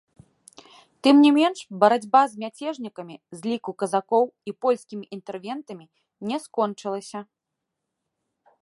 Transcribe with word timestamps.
Тым 1.07 1.15
не 1.25 1.31
менш, 1.35 1.59
барацьба 1.83 2.21
з 2.31 2.41
мяцежнікамі 2.43 3.15
з 3.37 3.51
ліку 3.51 3.71
казакоў 3.83 4.23
і 4.53 4.57
польскімі 4.67 5.05
інтэрвентамі 5.19 5.85
не 6.33 6.37
скончылася. 6.49 7.19